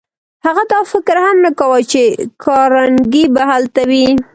هغه 0.45 0.63
دا 0.71 0.79
فکر 0.91 1.15
هم 1.25 1.37
نه 1.45 1.51
کاوه 1.59 1.79
چې 1.91 2.01
کارنګي 2.43 3.25
به 3.33 3.41
هلته 3.51 3.81
وي. 3.89 4.07